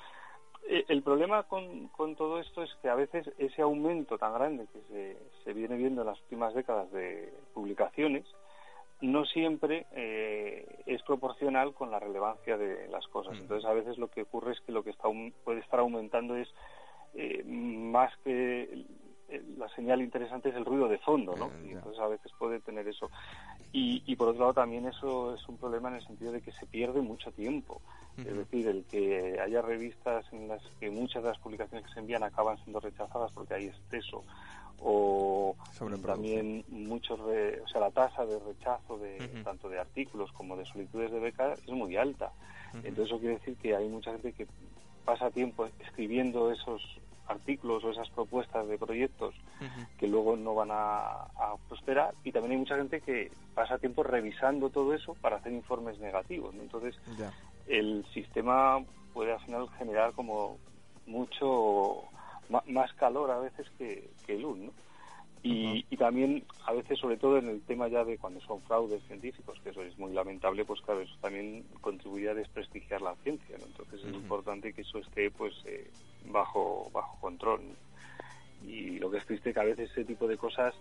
Eh, 0.68 0.86
el 0.88 1.02
problema 1.02 1.44
con, 1.44 1.88
con, 1.90 2.16
todo 2.16 2.40
esto 2.40 2.64
es 2.64 2.74
que 2.82 2.90
a 2.90 2.96
veces 2.96 3.30
ese 3.38 3.62
aumento 3.62 4.18
tan 4.18 4.34
grande 4.34 4.68
que 4.72 4.82
se, 4.90 5.18
se 5.44 5.54
viene 5.54 5.76
viendo 5.76 6.02
en 6.02 6.08
las 6.08 6.22
últimas 6.22 6.54
décadas 6.54 6.92
de 6.92 7.34
publicaciones 7.54 8.26
no 9.04 9.26
siempre 9.26 9.86
eh, 9.92 10.66
es 10.86 11.02
proporcional 11.04 11.74
con 11.74 11.92
la 11.92 12.00
relevancia 12.00 12.58
de 12.58 12.88
las 12.88 13.06
cosas. 13.08 13.38
Entonces, 13.38 13.70
a 13.70 13.74
veces 13.74 13.98
lo 13.98 14.08
que 14.08 14.22
ocurre 14.22 14.54
es 14.54 14.62
que 14.62 14.72
lo 14.72 14.84
que 14.84 14.92
está 14.92 15.10
puede 15.44 15.60
estar 15.60 15.82
aumentando 15.82 16.36
es 16.38 16.48
eh, 17.14 17.44
más 17.44 18.16
que 18.24 18.86
la 19.58 19.70
señal 19.70 20.02
interesante 20.02 20.50
es 20.50 20.56
el 20.56 20.66
ruido 20.66 20.88
de 20.88 20.98
fondo, 21.00 21.36
¿no? 21.36 21.52
y 21.66 21.72
entonces 21.72 22.00
a 22.00 22.08
veces 22.08 22.32
puede 22.38 22.60
tener 22.60 22.88
eso. 22.88 23.10
Y, 23.72 24.04
y, 24.06 24.16
por 24.16 24.30
otro 24.30 24.42
lado 24.42 24.54
también 24.54 24.86
eso 24.86 25.34
es 25.34 25.48
un 25.50 25.58
problema 25.58 25.90
en 25.90 25.96
el 25.96 26.06
sentido 26.06 26.32
de 26.32 26.42
que 26.42 26.52
se 26.52 26.66
pierde 26.66 27.02
mucho 27.02 27.32
tiempo. 27.32 27.82
Es 28.18 28.38
decir, 28.38 28.68
el 28.68 28.84
que 28.84 29.40
haya 29.44 29.64
revistas 29.64 30.26
en 30.32 30.48
las 30.48 30.62
que 30.80 30.92
muchas 30.92 31.24
de 31.24 31.30
las 31.30 31.40
publicaciones 31.40 31.88
que 31.88 31.94
se 31.94 32.00
envían 32.00 32.22
acaban 32.22 32.58
siendo 32.64 32.80
rechazadas 32.80 33.32
porque 33.32 33.56
hay 33.56 33.66
exceso 33.68 34.24
o 34.86 35.56
también 36.06 36.66
muchos 36.68 37.20
o 37.20 37.68
sea 37.68 37.80
la 37.80 37.92
tasa 37.92 38.26
de 38.26 38.38
rechazo 38.40 38.98
de 38.98 39.18
tanto 39.44 39.70
de 39.70 39.80
artículos 39.80 40.32
como 40.34 40.58
de 40.58 40.66
solicitudes 40.66 41.12
de 41.12 41.20
beca 41.20 41.54
es 41.54 41.70
muy 41.70 41.96
alta 41.96 42.32
entonces 42.74 43.06
eso 43.06 43.20
quiere 43.20 43.36
decir 43.36 43.56
que 43.58 43.76
hay 43.76 43.88
mucha 43.88 44.12
gente 44.12 44.34
que 44.34 44.48
pasa 45.06 45.32
tiempo 45.32 45.68
escribiendo 45.80 46.52
esos 46.52 46.82
artículos 47.28 47.84
o 47.84 47.92
esas 47.92 48.10
propuestas 48.10 48.68
de 48.68 48.78
proyectos 48.78 49.34
que 49.98 50.08
luego 50.08 50.36
no 50.36 50.56
van 50.56 50.70
a, 50.72 51.28
prosperar 51.68 52.14
y 52.24 52.32
también 52.32 52.54
hay 52.54 52.58
mucha 52.58 52.78
gente 52.78 53.02
que 53.02 53.32
pasa 53.54 53.78
tiempo 53.78 54.04
revisando 54.04 54.70
todo 54.70 54.94
eso 54.94 55.16
para 55.16 55.38
hacer 55.38 55.54
informes 55.54 56.00
negativos 56.00 56.54
entonces 56.56 56.96
el 57.68 58.06
sistema 58.14 58.84
puede 59.14 59.34
al 59.34 59.40
final 59.42 59.70
generar 59.78 60.14
como 60.14 60.58
mucho 61.06 62.04
más 62.68 62.94
calor 62.94 63.32
a 63.32 63.40
veces 63.40 63.68
que, 63.78 64.10
que 64.26 64.38
luz, 64.38 64.58
¿no? 64.58 64.72
Y, 65.46 65.86
y, 65.90 65.98
también 65.98 66.46
a 66.66 66.72
veces 66.72 66.98
sobre 67.00 67.18
todo 67.18 67.38
en 67.38 67.50
el 67.50 67.62
tema 67.64 67.90
ya 67.90 68.06
de 68.06 68.18
cuando 68.18 68.40
son 68.40 68.62
fraudes 68.62 69.04
científicos 69.08 69.60
que 69.62 69.72
eso 69.72 69.82
es 69.82 69.98
muy 70.00 70.14
lamentable 70.14 70.64
pues 70.64 70.80
claro 70.80 71.02
eso 71.02 71.14
también 71.20 71.66
contribuye 71.82 72.30
a 72.30 72.34
desprestigiar 72.34 73.02
la 73.02 73.14
ciencia 73.24 73.58
¿no? 73.58 73.66
entonces 73.66 74.06
es 74.06 74.14
importante 74.14 74.72
que 74.72 74.84
eso 74.84 75.00
esté 75.00 75.30
pues 75.32 75.54
eh, 75.66 75.92
bajo 76.26 76.90
bajo 76.94 77.20
control. 77.20 77.62
Y 78.66 79.00
lo 79.00 79.12
que 79.12 79.18
es 79.18 79.26
triste 79.26 79.54
que 79.54 79.60
a 79.60 79.64
veces 79.64 79.92
ese 79.92 80.06
tipo 80.06 80.28
de 80.28 80.38
cosas 80.38 80.74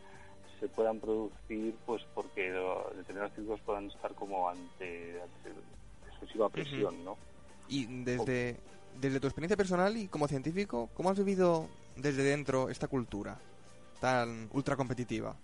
se 0.61 0.69
puedan 0.69 1.01
producir 1.01 1.75
pues 1.85 2.03
porque 2.15 2.53
determinados 2.95 3.33
científicos 3.33 3.61
puedan 3.65 3.87
estar 3.91 4.15
como 4.15 4.49
ante, 4.49 5.21
excesiva 6.07 6.49
presión 6.49 7.05
no 7.05 7.17
y 7.69 7.87
desde 8.05 8.61
desde 9.01 9.21
tu 9.21 9.27
experiencia 9.27 9.57
personal 9.57 9.97
y 9.97 10.09
como 10.09 10.29
científico, 10.29 10.91
¿cómo 10.95 11.11
has 11.11 11.19
vivido 11.19 11.69
desde 11.97 12.23
dentro 12.23 12.69
esta 12.69 12.89
cultura 12.89 13.39
tan 14.01 14.49
ultra 14.53 14.77
competitiva? 14.77 15.35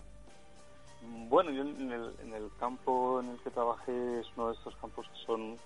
Bueno, 1.28 1.50
yo 1.50 1.62
en 1.62 1.92
el, 2.34 2.50
campo 2.58 3.20
en 3.20 3.30
el 3.30 3.38
que 3.38 3.50
trabajé 3.50 4.20
es 4.20 4.26
uno 4.36 4.48
de 4.48 4.54
estos 4.54 4.76
campos 4.76 5.06
que 5.08 5.26
son 5.26 5.56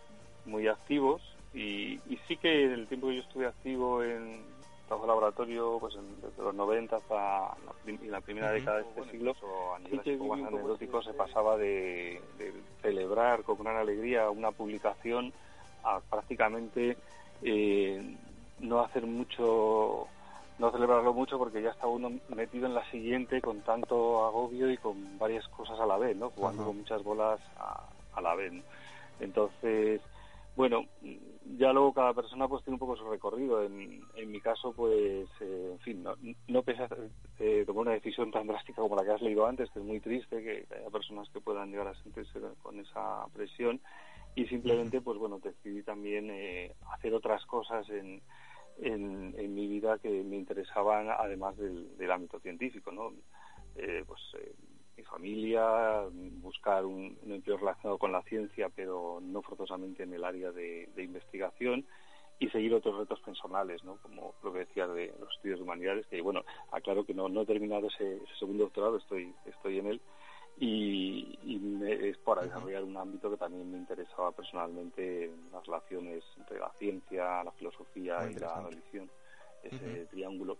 muy 0.44 0.68
activos 0.68 1.22
y, 1.54 1.98
sí 2.28 2.36
que 2.36 2.64
en 2.64 2.72
el 2.72 2.86
tiempo 2.86 3.08
que 3.08 3.16
yo 3.16 3.22
estuve 3.22 3.46
activo 3.46 4.02
en 4.02 4.42
trabajo 4.86 5.06
laboratorio, 5.06 5.78
pues 5.80 5.94
desde 6.20 6.42
los 6.42 6.54
90 6.54 6.96
hasta 6.96 7.14
la, 7.14 7.56
la 8.08 8.20
primera 8.20 8.52
década 8.52 8.78
de 8.78 8.88
este 8.88 9.10
siglo, 9.10 9.34
sí 9.90 9.98
que 9.98 10.16
más 10.16 10.40
anecdótico 10.40 11.02
se 11.02 11.14
pasaba 11.14 11.56
de, 11.56 12.20
de 12.38 12.52
celebrar 12.82 13.42
con 13.42 13.58
gran 13.58 13.76
alegría 13.76 14.28
una 14.30 14.50
publicación 14.50 15.32
a 15.84 16.00
prácticamente 16.00 16.96
eh, 17.42 18.16
no 18.60 18.80
hacer 18.80 19.04
mucho, 19.06 20.06
no 20.58 20.70
celebrarlo 20.70 21.12
mucho 21.12 21.38
porque 21.38 21.62
ya 21.62 21.70
está 21.70 21.86
uno 21.86 22.12
metido 22.34 22.66
en 22.66 22.74
la 22.74 22.88
siguiente 22.90 23.40
con 23.40 23.60
tanto 23.62 24.24
agobio 24.24 24.70
y 24.70 24.76
con 24.76 25.18
varias 25.18 25.46
cosas 25.48 25.78
a 25.80 25.86
la 25.86 25.98
vez, 25.98 26.16
¿no? 26.16 26.30
Jugando 26.30 26.64
con 26.64 26.78
muchas 26.78 27.02
bolas 27.02 27.40
a, 27.56 28.20
la 28.20 28.34
vez. 28.36 28.52
Entonces, 29.18 30.00
bueno, 30.56 30.84
ya 31.56 31.72
luego 31.72 31.92
cada 31.92 32.14
persona 32.14 32.48
pues 32.48 32.62
tiene 32.64 32.74
un 32.74 32.80
poco 32.80 32.96
su 32.96 33.08
recorrido. 33.08 33.62
En, 33.62 34.02
en 34.16 34.30
mi 34.30 34.40
caso, 34.40 34.72
pues, 34.72 35.28
eh, 35.40 35.70
en 35.72 35.78
fin, 35.80 36.02
no, 36.02 36.14
no 36.48 36.62
pensé 36.62 36.86
eh, 37.38 37.64
tomar 37.66 37.82
una 37.82 37.92
decisión 37.92 38.30
tan 38.30 38.46
drástica 38.46 38.82
como 38.82 38.96
la 38.96 39.04
que 39.04 39.12
has 39.12 39.22
leído 39.22 39.46
antes, 39.46 39.70
que 39.70 39.78
es 39.78 39.84
muy 39.84 40.00
triste 40.00 40.42
que, 40.42 40.66
haya 40.74 40.90
personas 40.90 41.28
que 41.30 41.40
puedan 41.40 41.70
llegar 41.70 41.88
a 41.88 42.02
sentirse 42.02 42.40
con 42.62 42.78
esa 42.80 43.26
presión 43.32 43.80
y 44.34 44.46
simplemente 44.46 45.00
pues 45.00 45.18
bueno 45.18 45.38
decidí 45.38 45.82
también 45.82 46.30
eh, 46.30 46.74
hacer 46.92 47.14
otras 47.14 47.44
cosas 47.46 47.88
en, 47.90 48.22
en, 48.80 49.54
mi 49.54 49.66
vida 49.66 49.98
que 49.98 50.08
me 50.08 50.36
interesaban 50.36 51.08
además 51.10 51.56
del, 51.56 52.10
ámbito 52.10 52.40
científico 52.40 52.90
no 52.92 53.12
eh, 53.76 54.04
pues 54.06 54.20
eh, 54.38 54.54
familia 55.12 56.04
buscar 56.40 56.84
un, 56.84 57.18
empleo 57.26 57.58
relacionado 57.58 57.98
con 57.98 58.12
la 58.12 58.22
ciencia 58.22 58.68
pero 58.74 59.20
no 59.20 59.42
forzosamente 59.42 60.02
en 60.02 60.14
el 60.14 60.24
área 60.24 60.50
de, 60.50 60.88
investigación 60.96 61.84
y 62.38 62.48
seguir 62.48 62.74
otros 62.74 62.96
retos 62.98 63.20
personales, 63.20 63.84
¿no? 63.84 63.98
Como 64.02 64.34
lo 64.42 64.52
que 64.52 64.60
decía 64.60 64.88
de 64.88 65.14
los 65.20 65.32
estudios 65.36 65.58
de 65.58 65.64
humanidades, 65.64 66.06
que 66.06 66.20
bueno, 66.20 66.42
aclaro 66.72 67.04
que 67.04 67.14
no, 67.14 67.28
no 67.28 67.42
he 67.42 67.46
terminado 67.46 67.86
ese, 67.86 68.16
ese 68.16 68.34
segundo 68.38 68.64
doctorado, 68.64 68.96
estoy, 68.96 69.32
estoy 69.46 69.78
en 69.78 69.86
él, 69.86 70.00
y, 70.58 71.38
es 71.84 72.16
para 72.18 72.42
desarrollar 72.42 72.84
un 72.84 72.96
ámbito 72.96 73.30
que 73.30 73.36
también 73.36 73.70
me 73.70 73.78
interesaba 73.78 74.32
personalmente, 74.32 75.30
las 75.52 75.64
relaciones 75.66 76.22
entre 76.36 76.58
la 76.58 76.70
ciencia, 76.78 77.44
la 77.44 77.52
filosofía 77.52 78.30
y 78.30 78.34
la 78.34 78.60
religión, 78.62 79.10
ese 79.62 80.06
triángulo. 80.06 80.58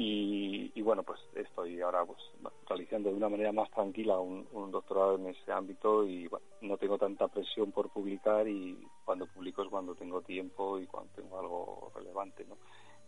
Y, 0.00 0.80
bueno, 0.80 1.02
pues 1.02 1.18
estoy 1.34 1.80
ahora 1.80 2.04
pues 2.04 2.20
realizando 2.68 3.10
de 3.10 3.16
una 3.16 3.28
manera 3.28 3.50
más 3.50 3.68
tranquila 3.72 4.20
un, 4.20 4.46
un, 4.52 4.70
doctorado 4.70 5.16
en 5.16 5.26
ese 5.26 5.50
ámbito 5.50 6.06
y 6.06 6.28
bueno, 6.28 6.46
no 6.60 6.76
tengo 6.76 6.96
tanta 6.96 7.26
presión 7.26 7.72
por 7.72 7.90
publicar 7.90 8.46
y 8.46 8.78
cuando 9.04 9.26
publico 9.26 9.62
es 9.62 9.68
cuando 9.68 9.96
tengo 9.96 10.22
tiempo 10.22 10.78
y 10.78 10.86
cuando 10.86 11.10
tengo 11.14 11.40
algo 11.40 11.92
relevante, 11.96 12.44
¿no? 12.48 12.56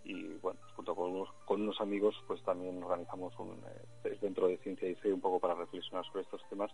y 0.04 0.35
bueno, 0.38 0.59
junto 0.75 0.94
con 0.94 1.12
unos, 1.12 1.28
con 1.44 1.62
unos 1.62 1.80
amigos 1.80 2.16
pues 2.26 2.42
también 2.42 2.82
organizamos 2.82 3.38
un 3.38 3.50
eh, 4.04 4.18
dentro 4.20 4.49
de 4.49 4.59
Ciencia 4.59 4.88
y 4.88 4.94
Fe 4.97 5.12
un 5.12 5.20
poco 5.20 5.38
para 5.38 5.54
reflexionar 5.54 6.04
sobre 6.06 6.23
estos 6.23 6.42
temas 6.49 6.70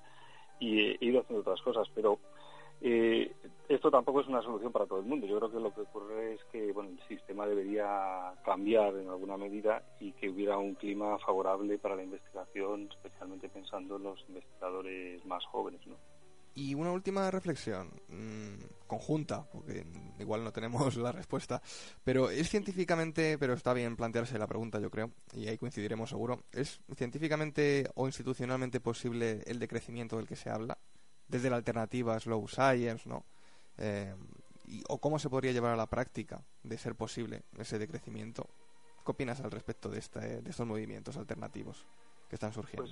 y 0.60 0.80
he 0.80 0.98
ido 1.00 1.20
haciendo 1.20 1.42
otras 1.42 1.60
cosas, 1.60 1.86
pero 1.94 2.18
eh, 2.80 3.32
esto 3.68 3.90
tampoco 3.90 4.20
es 4.20 4.28
una 4.28 4.42
solución 4.42 4.72
para 4.72 4.86
todo 4.86 5.00
el 5.00 5.06
mundo. 5.06 5.26
Yo 5.26 5.38
creo 5.38 5.50
que 5.50 5.60
lo 5.60 5.74
que 5.74 5.80
ocurre 5.82 6.34
es 6.34 6.44
que 6.52 6.72
bueno, 6.72 6.90
el 6.90 7.08
sistema 7.08 7.46
debería 7.46 8.34
cambiar 8.44 8.94
en 8.96 9.08
alguna 9.08 9.36
medida 9.36 9.82
y 10.00 10.12
que 10.12 10.28
hubiera 10.28 10.58
un 10.58 10.74
clima 10.74 11.18
favorable 11.18 11.78
para 11.78 11.96
la 11.96 12.04
investigación, 12.04 12.88
especialmente 12.90 13.48
pensando 13.48 13.96
en 13.96 14.04
los 14.04 14.24
investigadores 14.28 15.24
más 15.26 15.44
jóvenes, 15.46 15.86
¿no? 15.86 15.96
Y 16.54 16.74
una 16.74 16.90
última 16.90 17.30
reflexión, 17.30 17.90
mm, 18.08 18.86
conjunta, 18.86 19.46
porque 19.52 19.84
igual 20.18 20.42
no 20.42 20.52
tenemos 20.52 20.96
la 20.96 21.12
respuesta, 21.12 21.60
pero 22.02 22.30
es 22.30 22.48
científicamente, 22.48 23.36
pero 23.36 23.52
está 23.52 23.74
bien 23.74 23.94
plantearse 23.94 24.38
la 24.38 24.46
pregunta, 24.46 24.80
yo 24.80 24.90
creo, 24.90 25.10
y 25.34 25.48
ahí 25.48 25.58
coincidiremos 25.58 26.08
seguro, 26.08 26.44
¿es 26.52 26.80
científicamente 26.94 27.90
o 27.94 28.06
institucionalmente 28.06 28.80
posible 28.80 29.42
el 29.44 29.58
decrecimiento 29.58 30.16
del 30.16 30.26
que 30.26 30.36
se 30.36 30.48
habla? 30.48 30.78
Desde 31.28 31.50
la 31.50 31.56
alternativa 31.56 32.18
slow 32.20 32.46
science, 32.48 33.08
¿no? 33.08 33.24
Eh, 33.78 34.14
y, 34.66 34.82
¿O 34.88 34.98
cómo 34.98 35.18
se 35.18 35.30
podría 35.30 35.52
llevar 35.52 35.72
a 35.72 35.76
la 35.76 35.86
práctica 35.86 36.44
de 36.62 36.78
ser 36.78 36.94
posible 36.94 37.42
ese 37.58 37.78
decrecimiento? 37.78 38.48
¿Qué 39.04 39.12
opinas 39.12 39.40
al 39.40 39.50
respecto 39.50 39.88
de, 39.88 39.98
este, 39.98 40.42
de 40.42 40.50
estos 40.50 40.66
movimientos 40.66 41.16
alternativos 41.16 41.86
que 42.28 42.36
están 42.36 42.52
surgiendo? 42.52 42.90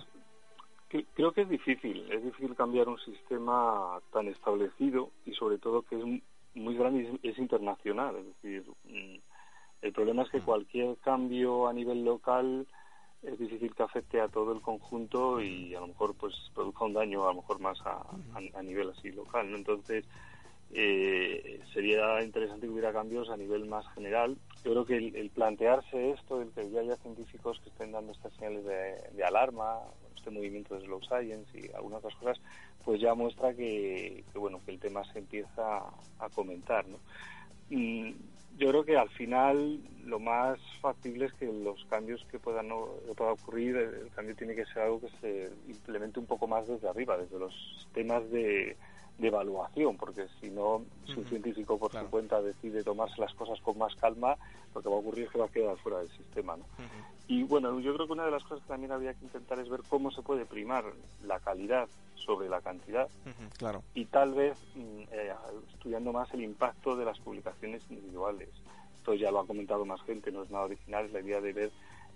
Pues, 0.91 1.07
creo 1.15 1.33
que 1.33 1.43
es 1.43 1.49
difícil, 1.49 2.11
es 2.13 2.23
difícil 2.23 2.55
cambiar 2.55 2.89
un 2.89 2.99
sistema 2.99 4.01
tan 4.13 4.29
establecido 4.29 5.11
y 5.27 5.33
sobre 5.35 5.59
todo 5.59 5.83
que 5.83 5.97
es 5.97 6.05
muy 6.55 6.77
grande 6.77 7.19
y 7.23 7.29
es 7.29 7.39
internacional. 7.39 8.17
Es 8.17 8.27
decir, 8.27 8.65
mm, 8.85 9.17
el 9.83 9.93
problema 9.93 10.23
es 10.23 10.31
que 10.31 10.41
mm. 10.41 10.45
cualquier 10.45 10.97
cambio 10.99 11.67
a 11.69 11.73
nivel 11.73 12.05
local 12.05 12.67
es 13.27 13.39
difícil 13.39 13.75
que 13.75 13.83
afecte 13.83 14.21
a 14.21 14.29
todo 14.29 14.53
el 14.53 14.61
conjunto 14.61 15.41
y 15.41 15.75
a 15.75 15.81
lo 15.81 15.89
mejor 15.89 16.15
pues 16.15 16.35
produzca 16.55 16.85
un 16.85 16.93
daño 16.93 17.25
a 17.25 17.33
lo 17.33 17.41
mejor 17.41 17.59
más 17.61 17.81
a, 17.83 18.05
a, 18.55 18.63
nivel 18.63 18.91
así 18.91 19.11
local. 19.11 19.55
Entonces, 19.55 20.05
eh, 20.73 21.61
sería 21.73 22.23
interesante 22.23 22.67
que 22.67 22.73
hubiera 22.73 22.93
cambios 22.93 23.31
a 23.31 23.37
nivel 23.37 23.67
más 23.67 23.87
general. 23.95 24.37
Yo 24.65 24.73
creo 24.73 24.85
que 24.85 24.97
el, 24.97 25.31
plantearse 25.31 26.11
esto, 26.11 26.43
el 26.43 26.51
que 26.51 26.71
ya 26.71 26.81
haya 26.81 26.97
científicos 26.97 27.61
que 27.61 27.71
estén 27.71 27.93
dando 27.93 28.13
estas 28.13 28.33
señales 28.35 28.65
de, 28.65 29.25
alarma, 29.25 29.81
este 30.17 30.31
movimiento 30.31 30.75
de 30.75 30.85
slow 30.85 31.03
science 31.03 31.59
y 31.59 31.73
algunas 31.75 31.99
otras 31.99 32.15
cosas, 32.17 32.41
pues 32.85 33.01
ya 33.01 33.15
muestra 33.15 33.55
que, 33.55 34.25
bueno 34.35 34.61
que 34.65 34.73
el 34.73 34.81
tema 34.81 35.03
se 35.13 35.19
empieza 35.19 35.79
a 36.19 36.29
comentar. 36.35 36.87
¿no? 36.87 36.99
Mm, 37.71 38.13
yo 38.57 38.69
creo 38.69 38.85
que 38.85 38.97
al 38.97 39.09
final 39.11 39.81
lo 40.05 40.21
más 40.21 40.59
factible 40.81 41.27
es 41.27 41.33
que 41.35 41.47
los 41.47 41.85
cambios 41.87 42.25
que 42.31 42.39
puedan, 42.39 42.69
pueda 43.17 43.33
ocurrir, 43.33 43.77
el 43.77 44.11
cambio 44.15 44.37
tiene 44.37 44.55
que 44.55 44.67
ser 44.67 44.83
algo 44.83 45.01
que 45.01 45.09
se 45.21 45.51
implemente 45.69 46.21
un 46.21 46.27
poco 46.27 46.47
más 46.47 46.67
desde 46.67 46.89
arriba, 46.89 47.17
desde 47.17 47.39
los 47.39 47.89
temas 47.93 48.29
de 48.31 48.77
de 49.19 49.29
evaluación, 49.29 49.97
porque 49.97 50.27
si 50.41 50.51
no, 50.51 50.83
si 51.07 51.15
un 51.15 51.27
científico 51.27 51.79
por 51.79 51.93
su 51.93 52.05
cuenta 52.07 52.43
decide 52.43 52.83
tomarse 52.83 53.21
las 53.21 53.33
cosas 53.35 53.61
con 53.61 53.79
más 53.79 53.95
calma, 53.97 54.37
lo 54.75 54.83
que 54.83 54.89
va 54.89 54.97
a 54.97 54.99
ocurrir 54.99 55.27
es 55.27 55.31
que 55.31 55.39
va 55.39 55.47
a 55.47 55.49
quedar 55.49 55.77
fuera 55.79 55.99
del 55.99 56.11
sistema. 56.11 56.57
¿no? 56.57 56.65
Y 57.29 57.45
bueno, 57.45 57.79
yo 57.81 57.95
creo 57.95 58.07
que 58.07 58.13
una 58.13 58.25
de 58.25 58.33
las 58.33 58.43
cosas 58.43 58.63
que 58.63 58.69
también 58.69 58.93
habría 58.93 59.15
que 59.15 59.25
intentar 59.25 59.59
es 59.61 59.69
ver 59.69 59.81
cómo 59.89 60.11
se 60.11 60.23
puede 60.23 60.45
primar 60.47 60.85
la 61.25 61.39
calidad 61.41 61.89
sobre 62.17 62.49
la 62.49 62.61
cantidad 62.61 63.09
claro. 63.59 63.83
y 63.95 64.07
tal 64.07 64.33
vez 64.33 64.57
mm, 64.75 65.03
eh, 65.13 65.33
estudiando 65.73 66.13
más 66.13 66.33
el 66.33 66.43
impacto 66.43 66.97
de 66.97 67.05
las 67.05 67.19
publicaciones 67.21 67.83
individuales. 67.91 68.49
Esto 68.97 69.15
ya 69.15 69.31
lo 69.31 69.41
ha 69.41 69.47
comentado 69.47 69.85
más 69.85 70.03
gente, 70.03 70.33
no 70.33 70.43
es 70.43 70.51
nada 70.51 70.65
original, 70.65 71.07
es 71.07 71.13
la 71.13 71.21
idea 71.21 71.41
de 71.41 71.53
ver 71.53 71.71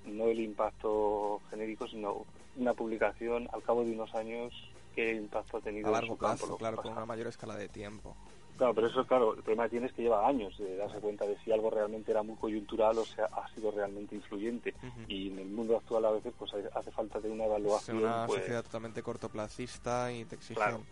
no 0.06 0.26
el 0.26 0.40
impacto 0.40 1.40
genérico, 1.50 1.86
sino 1.86 2.24
una 2.56 2.72
publicación 2.72 3.48
al 3.52 3.62
cabo 3.62 3.84
de 3.84 3.92
unos 3.92 4.14
años 4.14 4.52
qué 4.94 5.12
impacto 5.14 5.58
ha 5.58 5.60
tenido 5.60 5.88
a 5.88 5.92
largo 5.92 6.16
plazo, 6.16 6.56
claro, 6.56 6.78
con 6.78 6.92
una 6.92 7.06
mayor 7.06 7.26
escala 7.28 7.56
de 7.56 7.68
tiempo. 7.68 8.16
Claro, 8.58 8.74
pero 8.74 8.88
eso, 8.88 9.06
claro, 9.06 9.34
el 9.34 9.42
problema 9.42 9.64
que 9.64 9.70
tiene 9.70 9.86
es 9.86 9.92
que 9.92 10.02
lleva 10.02 10.26
años 10.26 10.58
de 10.58 10.76
darse 10.76 10.98
cuenta 10.98 11.24
de 11.24 11.38
si 11.44 11.52
algo 11.52 11.70
realmente 11.70 12.10
era 12.10 12.24
muy 12.24 12.34
coyuntural 12.34 12.98
o 12.98 13.04
sea, 13.04 13.26
ha 13.26 13.48
sido 13.54 13.70
realmente 13.70 14.16
influyente. 14.16 14.74
Y 15.06 15.28
en 15.28 15.38
el 15.38 15.46
mundo 15.46 15.76
actual 15.76 16.04
a 16.06 16.10
veces 16.10 16.34
pues 16.36 16.52
hace 16.74 16.90
falta 16.90 17.20
de 17.20 17.30
una 17.30 17.44
evaluación. 17.44 17.98
Es 17.98 18.02
una 18.02 18.26
pues, 18.26 18.40
sociedad 18.40 18.64
totalmente 18.64 19.00
cortoplacista 19.00 20.12
y 20.12 20.24
te. 20.24 20.36
Claro. 20.38 20.82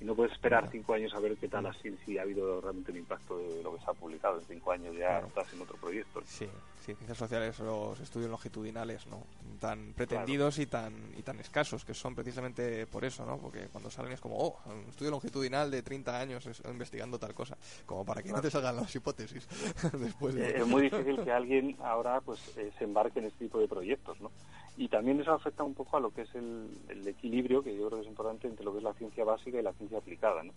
Y 0.00 0.04
no 0.04 0.14
puedes 0.14 0.32
esperar 0.32 0.68
cinco 0.70 0.94
años 0.94 1.12
a 1.14 1.20
ver 1.20 1.36
qué 1.36 1.48
tal 1.48 1.66
así, 1.66 1.96
si 2.04 2.18
ha 2.18 2.22
habido 2.22 2.60
realmente 2.60 2.92
un 2.92 2.98
impacto 2.98 3.38
de 3.38 3.62
lo 3.62 3.74
que 3.74 3.84
se 3.84 3.90
ha 3.90 3.94
publicado. 3.94 4.38
En 4.38 4.44
cinco 4.46 4.72
años 4.72 4.94
ya 4.96 5.18
estás 5.20 5.52
en 5.52 5.62
otro 5.62 5.76
proyecto. 5.76 6.20
Sí, 6.24 6.48
ciencias 6.94 7.18
sociales, 7.18 7.58
los 7.58 7.98
estudios 8.00 8.30
longitudinales, 8.30 9.06
¿no? 9.06 9.24
Tan 9.60 9.92
pretendidos 9.92 10.58
y 10.58 10.66
tan 10.66 10.92
y 11.16 11.22
tan 11.22 11.38
escasos, 11.40 11.84
que 11.84 11.94
son 11.94 12.14
precisamente 12.14 12.86
por 12.86 13.04
eso, 13.04 13.26
¿no? 13.26 13.38
Porque 13.38 13.68
cuando 13.68 13.90
salen 13.90 14.12
es 14.12 14.20
como, 14.20 14.36
oh, 14.38 14.58
un 14.66 14.88
estudio 14.88 15.10
longitudinal 15.10 15.70
de 15.70 15.82
30 15.82 16.20
años 16.20 16.48
investigando 16.70 17.18
tal 17.18 17.34
cosa, 17.34 17.56
como 17.84 18.04
para 18.04 18.22
que 18.22 18.32
no 18.32 18.40
te 18.40 18.50
salgan 18.50 18.76
las 18.76 18.94
hipótesis 18.94 19.48
después 19.98 20.36
eh, 20.36 20.58
Es 20.58 20.66
muy 20.66 20.82
difícil 20.82 21.22
que 21.24 21.32
alguien 21.32 21.76
ahora 21.80 22.20
pues 22.20 22.56
eh, 22.56 22.70
se 22.78 22.84
embarque 22.84 23.18
en 23.18 23.26
este 23.26 23.46
tipo 23.46 23.58
de 23.58 23.68
proyectos, 23.68 24.20
¿no? 24.20 24.30
Y 24.76 24.88
también 24.88 25.20
eso 25.20 25.32
afecta 25.32 25.62
un 25.62 25.74
poco 25.74 25.96
a 25.96 26.00
lo 26.00 26.10
que 26.10 26.22
es 26.22 26.34
el, 26.34 26.68
el 26.88 27.06
equilibrio, 27.08 27.62
que 27.62 27.74
yo 27.74 27.86
creo 27.86 27.98
que 27.98 28.04
es 28.04 28.10
importante, 28.10 28.46
entre 28.46 28.64
lo 28.64 28.72
que 28.72 28.78
es 28.78 28.84
la 28.84 28.94
ciencia 28.94 29.24
básica 29.24 29.58
y 29.58 29.62
la 29.62 29.72
ciencia 29.72 29.98
aplicada, 29.98 30.42
¿no? 30.42 30.52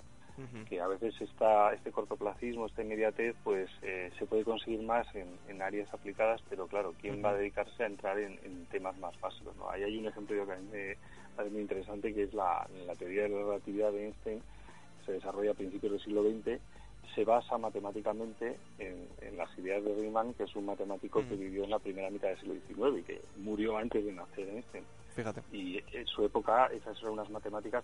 que 0.68 0.80
a 0.80 0.88
veces 0.88 1.20
está 1.22 1.74
este 1.74 1.92
cortoplacismo, 1.92 2.66
esta 2.66 2.82
inmediatez, 2.82 3.36
pues 3.44 3.70
eh, 3.82 4.12
se 4.18 4.26
puede 4.26 4.44
conseguir 4.44 4.82
más 4.84 5.08
en, 5.16 5.62
áreas 5.62 5.94
aplicadas, 5.94 6.42
pero 6.50 6.68
claro, 6.68 6.94
¿quién 7.02 7.24
va 7.24 7.32
a 7.32 7.36
dedicarse 7.36 7.84
a 7.84 7.88
entrar 7.88 8.18
en, 8.18 8.66
temas 8.72 8.98
más 8.98 9.20
básicos? 9.20 9.56
¿no? 9.58 9.70
Ahí 9.70 9.84
hay 9.84 9.98
un 9.98 10.08
ejemplo 10.08 10.46
que 10.46 10.52
a 10.54 10.56
mí 10.56 10.68
me 10.72 10.98
parece 11.36 11.54
muy 11.54 11.62
interesante, 11.62 12.14
que 12.14 12.24
es 12.24 12.34
la, 12.34 12.68
la 12.86 12.96
teoría 12.96 13.24
de 13.24 13.30
la 13.30 13.40
relatividad 13.40 13.92
de 13.92 14.06
Einstein, 14.06 14.40
que 14.40 15.06
se 15.06 15.12
desarrolla 15.14 15.52
a 15.52 15.56
principios 15.56 15.92
del 15.92 16.02
siglo 16.02 16.24
XX, 16.24 16.62
se 17.16 17.26
basa 17.26 17.58
matemáticamente 17.58 18.58
en, 18.78 19.08
las 19.38 19.58
ideas 19.58 19.84
de 19.84 19.96
Riemann, 19.96 20.34
que 20.34 20.44
es 20.44 20.56
un 20.56 20.66
matemático 20.66 21.24
que 21.28 21.36
vivió 21.36 21.64
en 21.64 21.70
la 21.70 21.80
primera 21.80 22.10
mitad 22.10 22.28
del 22.28 22.40
siglo 22.40 22.56
XIX 22.92 23.00
y 23.00 23.04
que 23.04 23.22
murió 23.38 23.78
antes 23.78 24.04
de 24.04 24.12
nacer 24.12 24.50
Einstein. 24.50 24.84
Fíjate. 25.16 25.42
Y 25.54 25.82
en 25.94 26.08
su 26.08 26.26
época 26.26 26.68
esas 26.68 27.00
eran 27.00 27.14
unas 27.14 27.30
matemáticas 27.30 27.84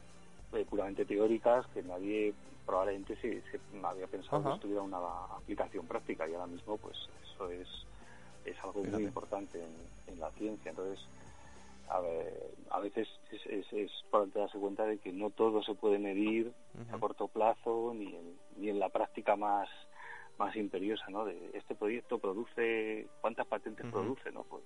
eh, 0.53 0.65
puramente 0.69 1.05
teóricas 1.05 1.65
que 1.67 1.81
nadie 1.83 2.33
probablemente 2.65 3.15
se, 3.17 3.41
se 3.51 3.59
había 3.83 4.07
pensado 4.07 4.53
que 4.53 4.59
tuviera 4.59 4.81
una 4.81 4.97
aplicación 5.37 5.85
práctica 5.85 6.27
y 6.27 6.33
ahora 6.33 6.47
mismo 6.47 6.77
pues 6.77 6.97
eso 7.23 7.49
es, 7.49 7.67
es 8.45 8.55
algo 8.63 8.83
muy 8.83 9.03
importante 9.03 9.61
en, 10.07 10.19
la 10.19 10.31
ciencia. 10.31 10.69
Entonces, 10.69 11.05
a, 11.89 11.99
ver, 11.99 12.51
a 12.69 12.79
veces 12.79 13.07
es, 13.31 13.45
es, 13.45 13.73
es 13.73 13.91
darse 14.33 14.57
cuenta 14.57 14.85
de 14.85 14.97
que 14.97 15.11
no 15.11 15.29
todo 15.29 15.63
se 15.63 15.75
puede 15.75 15.99
medir 15.99 16.51
a 16.91 16.97
corto 16.97 17.27
plazo 17.27 17.93
ni 17.95 18.15
en, 18.15 18.37
ni 18.57 18.69
en 18.69 18.79
la 18.79 18.89
práctica 18.89 19.35
más 19.35 19.69
más 20.37 20.55
imperiosa, 20.55 21.05
¿no? 21.09 21.25
De 21.25 21.51
este 21.53 21.75
proyecto 21.75 22.19
produce, 22.19 23.07
¿cuántas 23.21 23.47
patentes 23.47 23.85
produce, 23.89 24.31
no? 24.31 24.43
Pues 24.43 24.63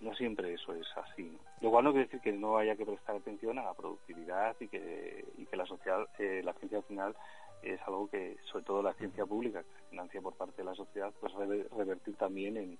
no 0.00 0.14
siempre 0.14 0.52
eso 0.54 0.74
es 0.74 0.86
así. 0.96 1.36
Lo 1.60 1.70
cual 1.70 1.84
no 1.84 1.92
quiere 1.92 2.06
decir 2.06 2.20
que 2.20 2.32
no 2.32 2.56
haya 2.58 2.76
que 2.76 2.86
prestar 2.86 3.16
atención 3.16 3.58
a 3.58 3.64
la 3.64 3.74
productividad 3.74 4.56
y 4.60 4.68
que, 4.68 5.24
y 5.36 5.46
que 5.46 5.56
la, 5.56 5.66
social, 5.66 6.06
eh, 6.18 6.42
la 6.44 6.52
ciencia 6.54 6.82
final 6.82 7.16
es 7.62 7.80
algo 7.82 8.08
que, 8.08 8.36
sobre 8.50 8.64
todo 8.64 8.82
la 8.82 8.94
ciencia 8.94 9.26
pública, 9.26 9.62
que 9.62 9.70
se 9.70 9.90
financia 9.90 10.20
por 10.20 10.34
parte 10.34 10.58
de 10.58 10.64
la 10.64 10.74
sociedad, 10.74 11.12
pues 11.20 11.32
revertir 11.34 12.14
también 12.16 12.56
en, 12.56 12.78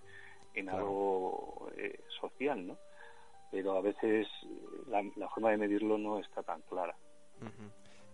en 0.55 0.69
algo 0.69 1.69
eh, 1.77 1.99
social, 2.21 2.67
¿no? 2.67 2.77
Pero 3.57 3.75
a 3.75 3.81
veces 3.81 4.29
la, 4.87 5.03
forma 5.31 5.51
de 5.51 5.57
medirlo 5.57 5.97
no 5.97 6.19
está 6.19 6.43
tan 6.43 6.61
clara. 6.69 6.95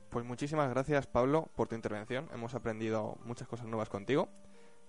Pues 0.08 0.24
muchísimas 0.24 0.70
gracias, 0.70 1.08
Pablo, 1.08 1.48
por 1.56 1.66
tu 1.66 1.74
intervención. 1.74 2.28
Hemos 2.32 2.54
aprendido 2.54 3.16
muchas 3.24 3.48
cosas 3.48 3.66
nuevas 3.66 3.88
contigo 3.88 4.28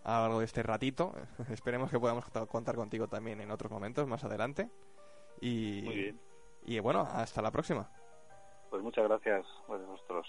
a 0.04 0.18
lo 0.18 0.22
largo 0.22 0.40
de 0.42 0.46
este 0.46 0.62
ratito. 0.62 1.12
Esperemos 1.50 1.90
que 1.90 2.00
podamos 2.00 2.30
contar 2.52 2.76
contigo 2.76 3.08
también 3.08 3.42
en 3.42 3.50
otros 3.50 3.72
momentos 3.72 4.08
más 4.08 4.24
adelante. 4.26 4.70
Y, 5.42 5.82
Muy 5.86 5.96
bien. 5.96 6.22
Y 6.66 6.78
bueno, 6.78 7.02
hasta 7.02 7.42
la 7.42 7.50
próxima. 7.50 7.90
Pues 8.70 8.84
muchas 8.84 9.06
gracias 9.06 9.48
a 9.68 9.72
vosotros. 9.72 10.28